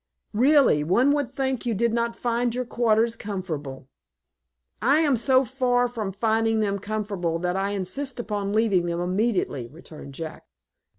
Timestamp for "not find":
1.93-2.55